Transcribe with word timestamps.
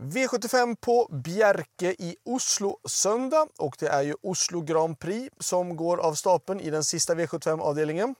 V75 0.00 0.76
på 0.80 1.08
Bjerke 1.24 1.94
i 1.98 2.16
Oslo 2.24 2.78
söndag 2.88 3.46
och 3.58 3.76
det 3.78 3.88
är 3.88 4.02
ju 4.02 4.14
Oslo 4.22 4.60
Grand 4.60 4.98
Prix 4.98 5.34
som 5.40 5.76
går 5.76 5.96
av 5.96 6.14
stapeln 6.14 6.60
i 6.60 6.70
den 6.70 6.84
sista 6.84 7.14
V75-avdelningen. 7.14 8.14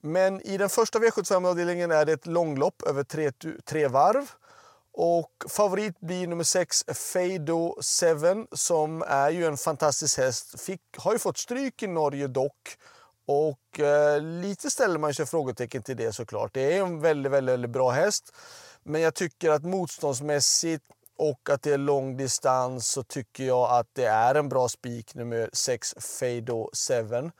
Men 0.00 0.40
i 0.40 0.56
den 0.56 0.68
första 0.68 0.98
V75-avdelningen 0.98 1.90
är 1.90 2.04
det 2.04 2.12
ett 2.12 2.26
långlopp 2.26 2.82
över 2.82 3.04
tre, 3.04 3.32
tre 3.64 3.88
varv. 3.88 4.30
Och 4.92 5.44
favorit 5.48 6.00
blir 6.00 6.26
nummer 6.26 6.44
6, 6.44 6.84
Fado 6.94 7.76
7, 7.82 8.46
som 8.52 9.02
är 9.06 9.30
ju 9.30 9.46
en 9.46 9.56
fantastisk 9.56 10.18
häst. 10.18 10.60
Fick, 10.60 10.80
har 10.96 11.12
ju 11.12 11.18
fått 11.18 11.38
stryk 11.38 11.82
i 11.82 11.86
Norge 11.86 12.26
dock. 12.26 12.76
Och 13.26 13.80
eh, 13.80 14.20
lite 14.20 14.70
ställer 14.70 14.98
man 14.98 15.14
sig 15.14 15.26
frågetecken 15.26 15.82
till 15.82 15.96
det 15.96 16.12
såklart. 16.12 16.54
Det 16.54 16.76
är 16.76 16.82
en 16.82 17.00
väldigt, 17.00 17.32
väldigt, 17.32 17.52
väldigt 17.52 17.70
bra 17.70 17.90
häst. 17.90 18.32
Men 18.82 19.00
jag 19.00 19.14
tycker 19.14 19.50
att 19.50 19.64
motståndsmässigt 19.64 20.84
och 21.20 21.50
att 21.50 21.62
det 21.62 21.72
är 21.72 21.78
lång 21.78 22.16
distans 22.16 22.88
så 22.88 23.02
tycker 23.02 23.44
jag 23.44 23.70
att 23.70 23.86
det 23.92 24.04
är 24.04 24.34
en 24.34 24.48
bra 24.48 24.68
spik 24.68 25.14
nummer 25.14 25.50
6, 25.52 25.94
Fado 25.98 26.70
7. 26.88 27.30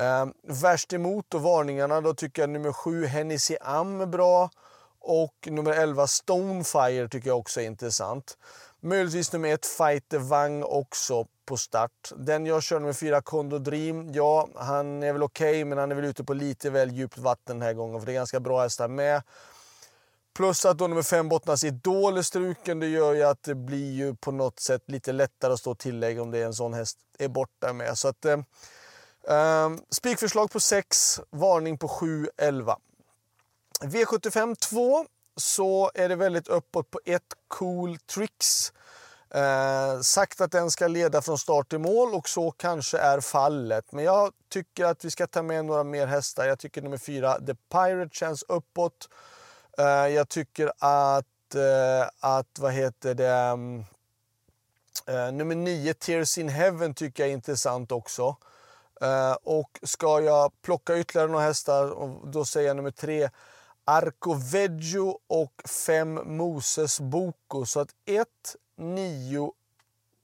Eh, 0.00 0.26
värst 0.42 0.92
emot 0.92 1.34
och 1.34 1.42
varningarna 1.42 2.00
då 2.00 2.14
tycker 2.14 2.42
jag 2.42 2.50
nummer 2.50 2.72
7, 2.72 3.04
Hennessy 3.06 3.56
Am 3.60 4.00
är 4.00 4.06
bra. 4.06 4.50
Och 5.00 5.34
nummer 5.46 5.72
11, 5.72 6.06
Stonefire, 6.06 7.08
tycker 7.08 7.28
jag 7.28 7.38
också 7.38 7.60
är 7.60 7.64
intressant. 7.64 8.38
Möjligtvis 8.80 9.32
nummer 9.32 9.54
1, 9.54 9.66
Fighter 9.66 10.18
Wang 10.18 10.62
också 10.62 11.26
på 11.46 11.56
start. 11.56 12.12
Den 12.16 12.46
jag 12.46 12.62
kör 12.62 12.80
nummer 12.80 12.92
4, 12.92 13.20
Kondo 13.20 13.58
Dream, 13.58 14.12
ja, 14.12 14.48
han 14.54 15.02
är 15.02 15.12
väl 15.12 15.22
okej, 15.22 15.50
okay, 15.50 15.64
men 15.64 15.78
han 15.78 15.90
är 15.90 15.96
väl 15.96 16.04
ute 16.04 16.24
på 16.24 16.34
lite 16.34 16.70
väl 16.70 16.92
djupt 16.92 17.18
vatten 17.18 17.58
den 17.58 17.66
här 17.66 17.74
gången, 17.74 18.00
för 18.00 18.06
det 18.06 18.12
är 18.12 18.14
ganska 18.14 18.40
bra 18.40 18.62
hästar 18.62 18.88
med. 18.88 19.22
Plus 20.36 20.64
att 20.64 20.78
då 20.78 20.86
nummer 20.86 21.02
5, 21.02 21.28
Bottnas 21.28 21.64
Idol 21.64 22.16
är 22.16 22.22
struken, 22.22 22.80
det 22.80 22.86
gör 22.86 23.14
ju 23.14 23.22
att 23.22 23.42
det 23.42 23.54
blir 23.54 23.92
ju 23.92 24.14
på 24.14 24.32
något 24.32 24.60
sätt 24.60 24.82
lite 24.86 25.12
lättare 25.12 25.52
att 25.52 25.58
stå 25.58 25.70
och 25.70 25.78
tillägga 25.78 26.22
om 26.22 26.30
det 26.30 26.38
är 26.38 26.46
en 26.46 26.54
sån 26.54 26.74
häst 26.74 26.98
är 27.18 27.28
borta 27.28 27.72
med. 27.72 27.98
Så 27.98 28.08
att, 28.08 28.24
eh, 28.24 28.38
eh 29.28 29.70
spikförslag 29.90 30.50
på 30.50 30.60
6, 30.60 31.20
varning 31.30 31.78
på 31.78 31.88
7, 31.88 32.28
11. 32.36 32.76
V75 33.80 34.54
2 34.54 35.06
så 35.36 35.90
är 35.94 36.08
det 36.08 36.16
väldigt 36.16 36.48
uppåt 36.48 36.90
på 36.90 37.00
ett 37.04 37.34
Cool 37.48 37.98
Tricks. 37.98 38.72
Eh, 39.30 40.00
sagt 40.00 40.40
att 40.40 40.52
den 40.52 40.70
ska 40.70 40.86
leda 40.86 41.22
från 41.22 41.38
start 41.38 41.68
till 41.68 41.78
mål 41.78 42.14
och 42.14 42.28
så 42.28 42.50
kanske 42.50 42.98
är 42.98 43.20
fallet. 43.20 43.92
Men 43.92 44.04
jag 44.04 44.32
tycker 44.48 44.84
att 44.84 45.04
vi 45.04 45.10
ska 45.10 45.26
ta 45.26 45.42
med 45.42 45.64
några 45.64 45.84
mer 45.84 46.06
hästar. 46.06 46.46
Jag 46.46 46.58
tycker 46.58 46.82
nummer 46.82 46.98
4 46.98 47.38
The 47.46 47.54
Pirate 47.54 48.14
känns 48.14 48.42
uppåt. 48.42 49.08
Eh, 49.78 50.08
jag 50.08 50.28
tycker 50.28 50.72
att, 50.78 51.54
eh, 51.54 52.08
att 52.20 52.58
vad 52.58 52.72
heter 52.72 53.14
det, 53.14 53.28
mm, 53.28 53.84
eh, 55.06 55.32
nummer 55.32 55.54
9 55.54 55.94
Tears 55.94 56.38
in 56.38 56.48
Heaven 56.48 56.94
tycker 56.94 57.22
jag 57.22 57.30
är 57.30 57.34
intressant 57.34 57.92
också. 57.92 58.36
Och 59.42 59.78
ska 59.82 60.20
jag 60.20 60.62
plocka 60.62 60.98
ytterligare 60.98 61.28
några 61.28 61.44
hästar, 61.44 61.94
då 62.32 62.44
säger 62.44 62.68
jag 62.68 62.76
nummer 62.76 62.90
3 62.90 63.30
Arco 63.84 64.34
Veggio 64.34 65.18
och 65.26 65.62
5 65.86 66.36
Moses 66.36 67.00
Boko. 67.00 67.66
Så 67.66 67.80
att 67.80 67.88
1, 68.04 68.28
9, 68.76 69.52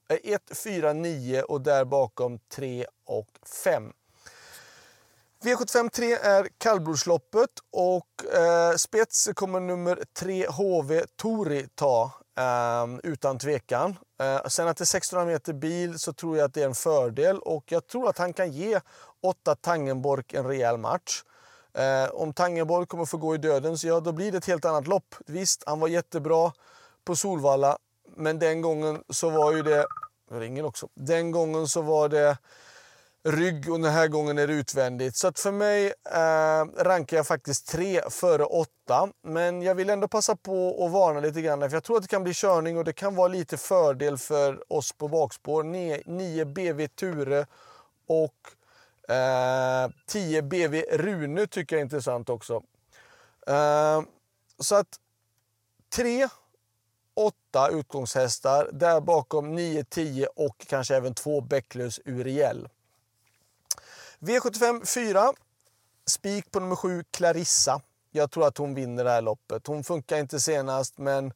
1, 0.08 0.42
4, 0.64 0.92
9 0.92 1.42
och 1.42 1.60
där 1.60 1.84
bakom 1.84 2.38
3 2.38 2.86
och 3.04 3.28
5. 3.64 3.92
V75 5.42 5.90
3 5.90 6.12
är 6.12 6.48
kallblodsloppet 6.58 7.50
och 7.70 8.24
spets 8.76 9.28
kommer 9.34 9.60
nummer 9.60 9.98
3 10.18 10.46
HV 10.46 11.04
Tori 11.16 11.66
ta 11.74 12.10
eh, 12.38 12.98
utan 13.02 13.38
tvekan. 13.38 13.96
Eh, 14.20 14.46
sen 14.46 14.68
att 14.68 14.76
det 14.76 14.82
är 14.82 14.86
600 14.86 15.26
meter 15.26 15.52
bil 15.52 15.98
så 15.98 16.12
tror 16.12 16.36
jag 16.36 16.44
att 16.44 16.54
det 16.54 16.62
är 16.62 16.66
en 16.66 16.74
fördel 16.74 17.38
och 17.38 17.64
jag 17.72 17.86
tror 17.86 18.08
att 18.08 18.18
han 18.18 18.32
kan 18.32 18.52
ge 18.52 18.80
8 19.22 19.54
Tangenborg 19.54 20.24
en 20.32 20.46
rejäl 20.46 20.76
match. 20.76 21.22
Eh, 21.74 22.10
om 22.14 22.32
Tangenborg 22.32 22.86
kommer 22.86 23.04
få 23.04 23.16
gå 23.16 23.34
i 23.34 23.38
döden 23.38 23.78
så 23.78 23.86
ja, 23.86 24.00
då 24.00 24.12
blir 24.12 24.32
det 24.32 24.38
ett 24.38 24.46
helt 24.46 24.64
annat 24.64 24.86
lopp. 24.86 25.14
Visst, 25.26 25.62
han 25.66 25.80
var 25.80 25.88
jättebra 25.88 26.52
på 27.04 27.16
Solvalla, 27.16 27.78
men 28.16 28.38
den 28.38 28.62
gången 28.62 29.04
så 29.08 29.30
var 29.30 29.52
ju 29.52 29.62
det... 29.62 29.86
Jag 30.30 30.40
ringer 30.40 30.64
också. 30.64 30.88
Den 30.94 31.30
gången 31.30 31.68
så 31.68 31.82
var 31.82 32.08
det 32.08 32.38
rygg 33.24 33.70
och 33.70 33.80
den 33.80 33.92
här 33.92 34.08
gången 34.08 34.38
är 34.38 34.46
det 34.46 34.52
utvändigt. 34.52 35.16
Så 35.16 35.28
att 35.28 35.38
för 35.38 35.52
mig 35.52 35.86
eh, 35.86 36.84
rankar 36.84 37.16
jag 37.16 37.26
faktiskt 37.26 37.68
tre 37.68 38.00
före 38.10 38.44
åtta. 38.44 39.08
Men 39.22 39.62
jag 39.62 39.74
vill 39.74 39.90
ändå 39.90 40.08
passa 40.08 40.36
på 40.36 40.84
att 40.84 40.92
varna 40.92 41.20
lite 41.20 41.42
grann 41.42 41.60
för 41.60 41.76
jag 41.76 41.84
tror 41.84 41.96
att 41.96 42.02
det 42.02 42.08
kan 42.08 42.24
bli 42.24 42.32
körning 42.34 42.78
och 42.78 42.84
det 42.84 42.92
kan 42.92 43.14
vara 43.14 43.28
lite 43.28 43.56
fördel 43.56 44.18
för 44.18 44.72
oss 44.72 44.92
på 44.92 45.08
bakspår. 45.08 45.62
9 46.06 46.44
BV 46.44 46.88
Ture 46.88 47.46
och 48.06 49.14
eh, 49.14 49.90
10 50.06 50.42
BV 50.42 50.82
Rune 50.92 51.46
tycker 51.46 51.76
jag 51.76 51.80
är 51.80 51.84
intressant 51.84 52.28
också. 52.28 52.62
Eh, 53.46 54.02
så 54.58 54.74
att 54.74 54.98
tre 55.96 56.28
8 57.14 57.68
utgångshästar. 57.70 58.70
Där 58.72 59.00
bakom 59.00 59.54
9, 59.54 59.84
10 59.84 60.26
och 60.26 60.66
kanske 60.68 60.96
även 60.96 61.14
två 61.14 61.40
Bäcklös 61.40 62.00
Uriel. 62.04 62.68
V75 64.22 64.86
4. 64.86 65.32
Spik 66.06 66.50
på 66.50 66.60
nummer 66.60 66.76
7, 66.76 67.04
Clarissa. 67.10 67.80
Jag 68.10 68.30
tror 68.30 68.46
att 68.46 68.58
hon 68.58 68.74
vinner 68.74 69.04
det 69.04 69.10
här 69.10 69.22
loppet. 69.22 69.66
Hon 69.66 69.84
funkar 69.84 70.18
inte 70.18 70.40
senast, 70.40 70.98
men 70.98 71.32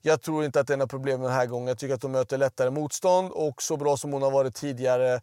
jag 0.00 0.22
tror 0.22 0.44
inte 0.44 0.60
att 0.60 0.66
det 0.66 0.72
är 0.72 0.76
några 0.76 0.88
problem 0.88 1.20
den 1.20 1.32
här 1.32 1.46
gången. 1.46 1.68
Jag 1.68 1.78
tycker 1.78 1.94
att 1.94 2.02
hon 2.02 2.12
möter 2.12 2.38
lättare 2.38 2.70
motstånd 2.70 3.32
och 3.32 3.62
så 3.62 3.76
bra 3.76 3.96
som 3.96 4.12
hon 4.12 4.22
har 4.22 4.30
varit 4.30 4.54
tidigare 4.54 5.20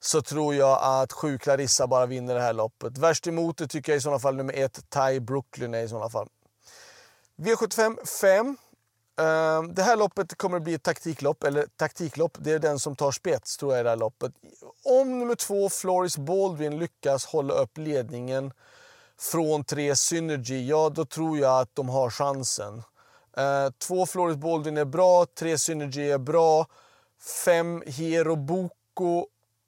så 0.00 0.22
tror 0.22 0.54
jag 0.54 0.78
att 0.82 1.12
7 1.12 1.38
Clarissa 1.38 1.86
bara 1.86 2.06
vinner 2.06 2.34
det 2.34 2.40
här 2.40 2.52
loppet. 2.52 2.98
Värst 2.98 3.26
emot 3.26 3.56
det 3.56 3.68
tycker 3.68 3.92
jag 3.92 3.96
i 3.96 4.00
sådana 4.00 4.18
fall 4.18 4.36
nummer 4.36 4.54
1, 4.54 4.80
Ty 4.90 5.20
Brooklyn 5.20 5.74
är 5.74 5.82
i 5.82 5.88
sådana 5.88 6.10
fall. 6.10 6.28
V75 7.36 8.06
5. 8.06 8.56
Ehm, 9.16 9.74
det 9.74 9.82
här 9.82 9.96
loppet 9.96 10.38
kommer 10.38 10.56
att 10.56 10.62
bli 10.62 10.74
ett 10.74 10.82
taktiklopp, 10.82 11.44
eller 11.44 11.66
taktiklopp, 11.76 12.38
det 12.40 12.52
är 12.52 12.58
den 12.58 12.78
som 12.78 12.96
tar 12.96 13.10
spets 13.10 13.56
tror 13.56 13.72
jag 13.72 13.80
i 13.80 13.82
det 13.82 13.88
här 13.88 13.96
loppet. 13.96 14.32
Om 14.84 15.18
nummer 15.18 15.34
två, 15.34 15.68
Floris 15.68 16.18
Baldwin, 16.18 16.78
lyckas 16.78 17.26
hålla 17.26 17.54
upp 17.54 17.78
ledningen 17.78 18.52
från 19.18 19.64
tre 19.64 19.96
Synergy, 19.96 20.68
ja 20.68 20.88
då 20.88 21.04
tror 21.04 21.38
jag 21.38 21.60
att 21.60 21.74
de 21.74 21.88
har 21.88 22.10
chansen. 22.10 22.82
Ehm, 23.36 23.72
två 23.72 24.06
Floris 24.06 24.36
Baldwin 24.36 24.76
är 24.76 24.84
bra, 24.84 25.26
tre 25.38 25.58
Synergy 25.58 26.10
är 26.10 26.18
bra, 26.18 26.66
fem 27.44 27.82
Hero 27.86 28.36
Boko 28.36 29.26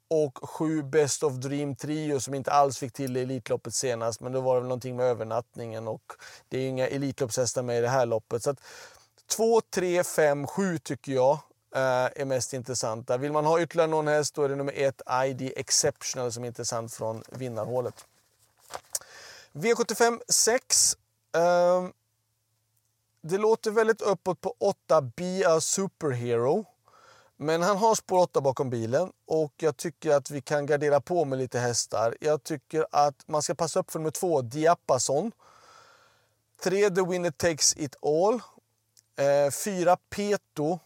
och 0.09 0.49
sju 0.49 0.83
Best 0.83 1.23
of 1.23 1.33
Dream 1.33 1.75
Trio 1.75 2.19
som 2.19 2.33
inte 2.33 2.51
alls 2.51 2.77
fick 2.77 2.93
till 2.93 3.17
Elitloppet 3.17 3.73
senast. 3.73 4.21
Men 4.21 4.31
då 4.31 4.41
var 4.41 4.55
det 4.55 4.61
väl 4.61 4.67
någonting 4.67 4.95
med 4.95 5.05
övernattningen 5.05 5.87
och 5.87 6.13
det 6.49 6.57
är 6.57 6.67
inga 6.67 6.87
Elitloppshästar 6.87 7.63
med 7.63 7.77
i 7.77 7.81
det 7.81 7.89
här 7.89 8.05
loppet. 8.05 8.43
Så 8.43 8.49
att 8.49 8.59
2, 9.29 9.61
3, 9.61 10.03
5, 10.03 10.47
7 10.47 10.77
tycker 10.77 11.11
jag 11.11 11.33
eh, 11.75 12.21
är 12.21 12.25
mest 12.25 12.53
intressanta. 12.53 13.17
Vill 13.17 13.31
man 13.31 13.45
ha 13.45 13.61
ytterligare 13.61 13.89
någon 13.89 14.07
häst 14.07 14.35
då 14.35 14.43
är 14.43 14.49
det 14.49 14.55
nummer 14.55 14.73
1 14.75 15.01
ID 15.25 15.53
Exceptional 15.55 16.31
som 16.31 16.43
är 16.43 16.47
intressant 16.47 16.93
från 16.93 17.23
vinnarhålet. 17.31 18.05
V75 19.51 20.19
6. 20.27 20.97
Um, 21.31 21.93
det 23.21 23.37
låter 23.37 23.71
väldigt 23.71 24.01
uppåt 24.01 24.41
på 24.41 24.55
8 24.57 25.01
Be 25.01 25.43
a 25.47 25.61
Superhero. 25.61 26.65
Men 27.37 27.61
han 27.61 27.77
har 27.77 27.95
spår 27.95 28.19
8 28.19 28.41
bakom 28.41 28.69
bilen 28.69 29.11
och 29.25 29.53
jag 29.57 29.77
tycker 29.77 30.11
att 30.11 30.31
vi 30.31 30.41
kan 30.41 30.65
gardera 30.65 31.01
på 31.01 31.25
med 31.25 31.39
lite 31.39 31.59
hästar. 31.59 32.15
Jag 32.19 32.43
tycker 32.43 32.85
att 32.91 33.27
man 33.27 33.41
ska 33.41 33.55
passa 33.55 33.79
upp 33.79 33.91
för 33.91 33.99
nummer 33.99 34.11
2 34.11 34.41
Diapason. 34.41 35.31
3 36.63 36.89
The 36.89 37.01
Winner 37.01 37.31
Takes 37.31 37.77
It 37.77 37.95
All. 38.01 38.41
Eh, 39.19 39.51
fyra 39.51 39.97
Peto 40.09 40.79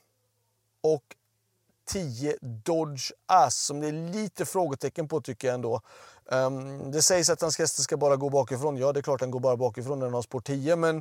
och 0.81 1.15
10 1.85 2.37
Dodge 2.41 3.11
Ass 3.25 3.65
som 3.65 3.79
det 3.79 3.87
är 3.87 4.13
lite 4.13 4.45
frågetecken 4.45 5.07
på 5.07 5.21
tycker 5.21 5.47
jag 5.47 5.55
ändå. 5.55 5.81
Um, 6.25 6.91
det 6.91 7.01
sägs 7.01 7.29
att 7.29 7.41
hans 7.41 7.59
häst 7.59 7.83
ska 7.83 7.97
bara 7.97 8.15
gå 8.15 8.29
bakifrån. 8.29 8.77
Ja, 8.77 8.93
det 8.93 8.99
är 8.99 9.01
klart 9.01 9.19
den 9.19 9.31
går 9.31 9.39
bara 9.39 9.57
bakifrån 9.57 9.99
när 9.99 10.05
den 10.05 10.13
har 10.13 10.21
spår 10.21 10.39
10, 10.39 10.75
men 10.75 10.97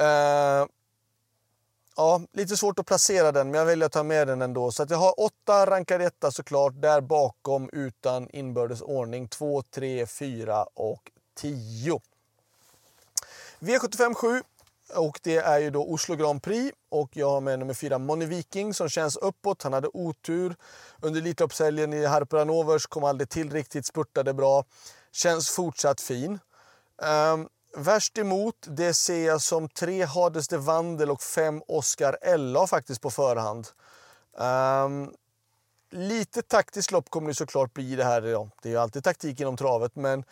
uh, 0.00 0.66
ja, 1.96 2.20
lite 2.32 2.56
svårt 2.56 2.78
att 2.78 2.86
placera 2.86 3.32
den, 3.32 3.50
men 3.50 3.58
jag 3.58 3.66
väljer 3.66 3.86
att 3.86 3.92
ta 3.92 4.02
med 4.02 4.28
den 4.28 4.42
ändå. 4.42 4.72
Så 4.72 4.82
att 4.82 4.90
jag 4.90 4.98
har 4.98 5.20
åtta 5.20 5.66
rankade 5.66 6.04
etta 6.04 6.30
såklart, 6.30 6.72
där 6.76 7.00
bakom 7.00 7.70
utan 7.72 8.28
inbördes 8.32 8.82
ordning. 8.82 9.28
2, 9.28 9.62
3, 9.62 10.06
4 10.06 10.64
och 10.74 11.10
10. 11.34 12.00
V75 13.60 14.14
7 14.14 14.42
och 14.94 15.20
det 15.22 15.36
är 15.36 15.58
ju 15.58 15.70
då 15.70 15.84
Oslo 15.84 16.16
Grand 16.16 16.42
Prix 16.42 16.76
och 16.90 17.16
jag 17.16 17.30
har 17.30 17.40
med 17.40 17.58
nummer 17.58 17.74
fyra 17.74 17.98
Money 17.98 18.28
Viking 18.28 18.74
som 18.74 18.88
känns 18.88 19.16
uppåt. 19.16 19.62
Han 19.62 19.72
hade 19.72 19.88
otur 19.88 20.56
under 21.00 21.20
Elitloppshelgen 21.20 21.92
i 21.92 22.04
Harper 22.04 22.88
kom 22.88 23.04
aldrig 23.04 23.28
till 23.28 23.50
riktigt, 23.50 23.86
spurtade 23.86 24.34
bra. 24.34 24.64
Känns 25.12 25.50
fortsatt 25.50 26.00
fin. 26.00 26.38
Um, 27.32 27.48
värst 27.76 28.18
emot 28.18 28.54
det 28.66 28.94
ser 28.94 29.26
jag 29.26 29.40
som 29.40 29.68
tre 29.68 30.04
Hades 30.04 30.48
de 30.48 30.58
Vandel 30.58 31.10
och 31.10 31.22
fem 31.22 31.62
Oscar 31.68 32.36
LA 32.36 32.66
faktiskt 32.66 33.00
på 33.00 33.10
förhand. 33.10 33.68
Um, 34.38 35.14
lite 35.90 36.42
taktiskt 36.42 36.90
lopp 36.90 37.10
kommer 37.10 37.28
det 37.28 37.34
såklart 37.34 37.74
bli 37.74 37.96
det 37.96 38.04
här. 38.04 38.22
Ja, 38.22 38.48
det 38.62 38.68
är 38.68 38.72
ju 38.72 38.78
alltid 38.78 39.04
taktik 39.04 39.40
inom 39.40 39.56
travet, 39.56 39.96
men 39.96 40.24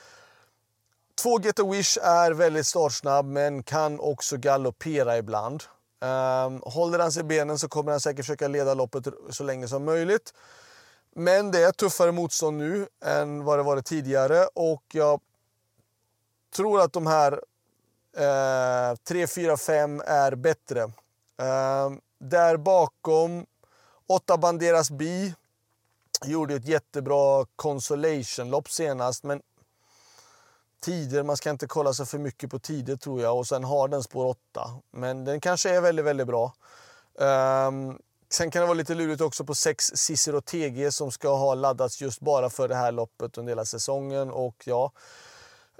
två 1.22 1.40
Get 1.40 1.60
a 1.60 1.64
Wish 1.64 1.98
är 2.02 2.30
väldigt 2.30 2.66
startsnabb 2.66 3.26
men 3.26 3.62
kan 3.62 4.00
också 4.00 4.36
galoppera 4.36 5.18
ibland. 5.18 5.62
Um, 6.00 6.62
håller 6.64 6.98
han 6.98 7.12
sig 7.12 7.20
i 7.20 7.24
benen 7.24 7.58
så 7.58 7.68
kommer 7.68 7.90
han 7.90 8.00
säkert 8.00 8.24
försöka 8.24 8.48
leda 8.48 8.74
loppet 8.74 9.06
så 9.30 9.44
länge 9.44 9.68
som 9.68 9.84
möjligt. 9.84 10.34
Men 11.14 11.50
det 11.50 11.62
är 11.62 11.72
tuffare 11.72 12.12
motstånd 12.12 12.58
nu 12.58 12.86
än 13.04 13.44
vad 13.44 13.58
det 13.58 13.62
varit 13.62 13.86
tidigare 13.86 14.46
och 14.54 14.82
jag 14.92 15.20
tror 16.56 16.80
att 16.80 16.92
de 16.92 17.06
här 17.06 17.32
eh, 18.16 18.96
3, 18.96 19.26
4, 19.26 19.56
5 19.56 20.02
är 20.06 20.34
bättre. 20.34 20.82
Eh, 21.40 21.90
där 22.18 22.56
bakom, 22.56 23.46
8 24.08 24.36
Banderas 24.36 24.90
Bi 24.90 25.34
gjorde 26.24 26.54
ett 26.54 26.66
jättebra 26.66 27.46
consolation-lopp 27.56 28.70
senast, 28.70 29.24
men 29.24 29.42
tider, 30.80 31.22
man 31.22 31.36
ska 31.36 31.50
inte 31.50 31.66
kolla 31.66 31.92
sig 31.92 32.06
för 32.06 32.18
mycket 32.18 32.50
på 32.50 32.58
tider 32.58 32.96
tror 32.96 33.22
jag 33.22 33.38
och 33.38 33.46
sen 33.46 33.64
har 33.64 33.88
den 33.88 34.02
spår 34.02 34.26
8. 34.26 34.38
Men 34.90 35.24
den 35.24 35.40
kanske 35.40 35.70
är 35.70 35.80
väldigt, 35.80 36.04
väldigt 36.04 36.26
bra. 36.26 36.54
Um, 37.14 37.98
sen 38.32 38.50
kan 38.50 38.60
det 38.60 38.66
vara 38.66 38.74
lite 38.74 38.94
lurigt 38.94 39.20
också 39.20 39.44
på 39.44 39.54
6 39.54 39.84
Cicero 39.94 40.40
TG 40.40 40.92
som 40.92 41.10
ska 41.10 41.36
ha 41.36 41.54
laddats 41.54 42.00
just 42.00 42.20
bara 42.20 42.50
för 42.50 42.68
det 42.68 42.74
här 42.74 42.92
loppet 42.92 43.38
under 43.38 43.50
hela 43.50 43.64
säsongen 43.64 44.30
och 44.30 44.62
ja, 44.64 44.92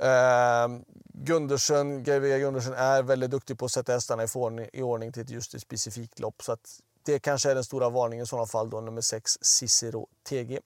Eh, 0.00 0.68
Gundersen, 1.14 2.04
G.W. 2.04 2.38
Gundersen 2.38 2.74
är 2.74 3.02
väldigt 3.02 3.30
duktig 3.30 3.58
på 3.58 3.64
att 3.64 3.70
sätta 3.70 3.92
hästarna 3.92 4.24
i 4.72 4.82
ordning 4.82 5.12
till 5.12 5.30
just 5.30 5.54
ett 5.54 5.62
specifikt 5.62 6.18
lopp. 6.18 6.42
Så 6.42 6.52
att 6.52 6.80
det 7.04 7.18
kanske 7.18 7.50
är 7.50 7.54
den 7.54 7.64
stora 7.64 7.90
varningen 7.90 8.24
i 8.24 8.26
sådana 8.26 8.46
fall 8.46 8.70
då, 8.70 8.80
nummer 8.80 9.00
6 9.00 9.38
Cicero 9.40 10.06
TG. 10.28 10.60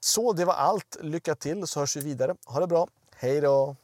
Så 0.00 0.32
det 0.32 0.44
var 0.44 0.54
allt. 0.54 0.96
Lycka 1.00 1.34
till 1.34 1.66
så 1.66 1.80
hörs 1.80 1.96
vi 1.96 2.00
vidare. 2.00 2.34
Ha 2.46 2.60
det 2.60 2.66
bra. 2.66 2.88
Hej 3.16 3.40
då! 3.40 3.76